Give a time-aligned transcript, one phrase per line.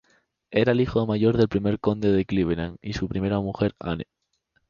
[0.49, 4.07] Era el hijo mayor del primer Conde de Cleveland y su primera mujer, Anne.